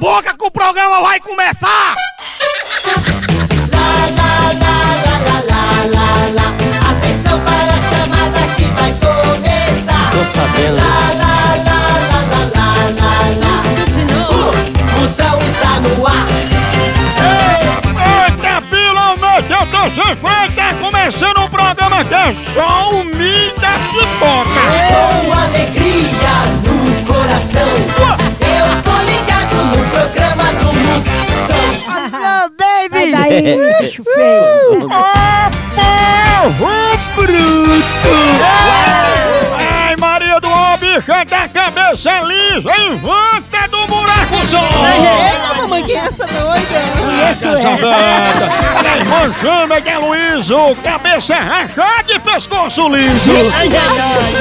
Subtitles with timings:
[0.00, 1.94] Boca que o programa vai começar!
[6.88, 10.10] Atenção para a chamada que vai começar.
[10.10, 10.99] Tô sabendo.
[33.30, 34.88] Daí, bicho feio.
[41.00, 44.60] Bicha da cabeça lisa, invanta do buraco só!
[44.60, 46.80] Eita, mamãe, que é essa doida?
[47.30, 47.62] Isso Essa é.
[48.78, 53.30] Ela é irmã gêmea de Luíso, cabeça rachada e pescoço liso!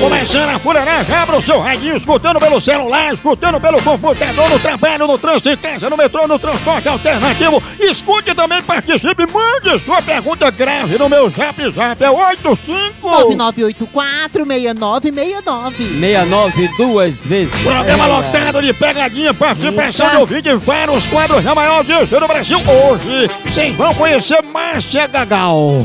[0.00, 5.06] Começando a fuleiragem, abra o seu radinho, escutando pelo celular, escutando pelo computador, no trabalho,
[5.06, 7.62] no trânsito, em casa, no metrô, no transporte alternativo.
[7.80, 13.04] Escute também, participe, mande sua pergunta grave no meu zap zap, é 85...
[13.04, 16.00] 9984-6969.
[16.00, 16.43] 69
[16.76, 17.54] duas vezes.
[17.62, 22.58] Programa lotado de pegadinha, participação de ouvinte em vários quadros da maior audiência do Brasil.
[22.58, 25.84] Hoje, vocês vão conhecer Márcia Gagal.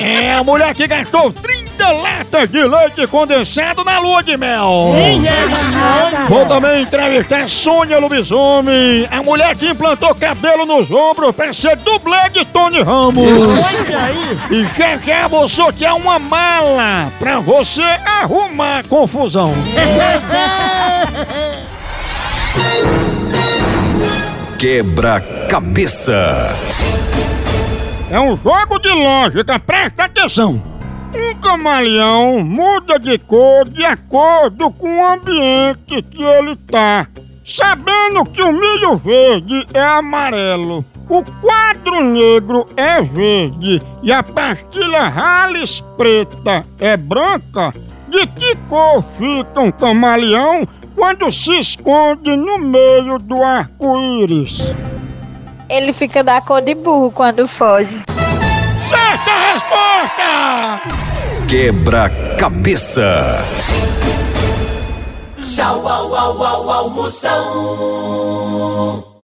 [0.00, 4.94] É a mulher que gastou 30 latas de leite condensado na lua de mel.
[6.28, 12.30] Vou também entrevistar Sônia Lubisomem, a mulher que implantou cabelo nos ombros pra ser dublê
[12.30, 13.26] de Tony Ramos.
[14.50, 19.52] E já já vou sortear uma mala pra você arrumar confusão.
[24.58, 26.56] Quebra-cabeça.
[28.10, 30.71] É um jogo de lógica, presta atenção.
[31.14, 37.06] Um camaleão muda de cor de acordo com o ambiente que ele tá.
[37.44, 45.06] Sabendo que o milho verde é amarelo, o quadro negro é verde e a pastilha
[45.08, 47.74] Hales preta é branca,
[48.08, 54.60] de que cor fica um camaleão quando se esconde no meio do arco-íris?
[55.68, 58.02] Ele fica da cor de burro quando foge.
[58.88, 61.01] Certa resposta!
[61.52, 63.44] Quebra-cabeça.
[65.36, 68.32] Tchau, au, au, au, almoção.